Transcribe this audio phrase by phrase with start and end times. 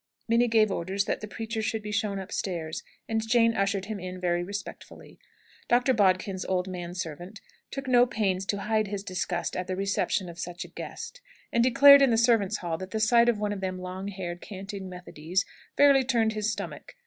[0.27, 4.19] Minnie gave orders that the preacher should be shown upstairs, and Jane ushered him in
[4.19, 5.19] very respectfully.
[5.67, 5.93] Dr.
[5.93, 7.39] Bodkin's old man servant
[7.69, 11.21] took no pains to hide his disgust at the reception of such a guest;
[11.53, 14.41] and declared in the servants' hall that the sight of one of them long haired,
[14.41, 15.45] canting Methodys
[15.77, 16.95] fairly turned his stomach.